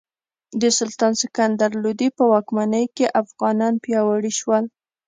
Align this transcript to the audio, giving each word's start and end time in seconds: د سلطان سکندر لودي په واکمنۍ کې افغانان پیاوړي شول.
د 0.61 0.63
سلطان 0.77 1.13
سکندر 1.21 1.71
لودي 1.83 2.09
په 2.17 2.23
واکمنۍ 2.33 2.85
کې 2.95 3.13
افغانان 3.21 3.73
پیاوړي 3.83 4.31
شول. 4.39 4.63